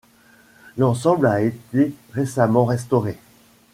L'ensemble 0.77 1.27
a 1.27 1.41
été 1.43 1.93
récemment 2.13 2.65
restauré. 2.65 3.19